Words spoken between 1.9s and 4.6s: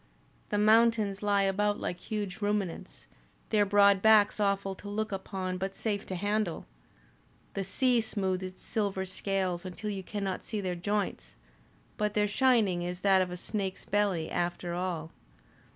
huge ruminants, their broad backs